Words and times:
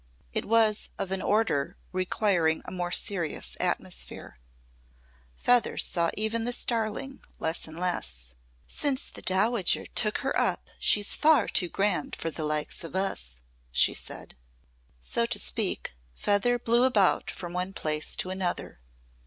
It 0.33 0.45
was 0.45 0.89
of 0.97 1.11
an 1.11 1.21
order 1.21 1.77
requiring 1.91 2.63
a 2.65 2.71
more 2.71 2.91
serious 2.91 3.55
atmosphere. 3.59 4.39
Feather 5.35 5.77
saw 5.77 6.09
even 6.17 6.43
the 6.43 6.53
Starling 6.53 7.21
less 7.37 7.67
and 7.67 7.77
less. 7.79 8.33
"Since 8.65 9.11
the 9.11 9.21
Dowager 9.21 9.85
took 9.85 10.17
her 10.25 10.35
up 10.35 10.67
she's 10.79 11.15
far 11.15 11.47
too 11.47 11.69
grand 11.69 12.15
for 12.15 12.31
the 12.31 12.43
likes 12.43 12.83
of 12.83 12.95
us," 12.95 13.41
she 13.71 13.93
said. 13.93 14.35
So 15.01 15.27
to 15.27 15.37
speak, 15.37 15.93
Feather 16.15 16.57
blew 16.57 16.83
about 16.83 17.29
from 17.29 17.53
one 17.53 17.71
place 17.71 18.15
to 18.15 18.31
another. 18.31 18.79